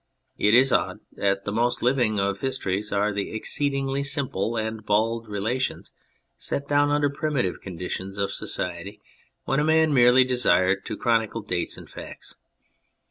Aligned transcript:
It 0.39 0.55
is 0.55 0.71
odd 0.71 1.01
that 1.11 1.45
the 1.45 1.51
most 1.51 1.83
living 1.83 2.19
of 2.19 2.39
histories 2.39 2.91
are 2.91 3.13
the 3.13 3.35
exceed 3.35 3.73
ingly 3.73 4.03
simple 4.03 4.57
and 4.57 4.83
bald 4.83 5.27
relations 5.27 5.91
set 6.39 6.67
down 6.67 6.89
under 6.89 7.07
primitive 7.07 7.61
conditions 7.61 8.17
of 8.17 8.33
society 8.33 8.99
when 9.43 9.59
a 9.59 9.63
man 9.63 9.93
merely 9.93 10.23
desired 10.23 10.87
to 10.87 10.97
chronicle 10.97 11.41
dates 11.43 11.77
and 11.77 11.87
facts. 11.87 12.35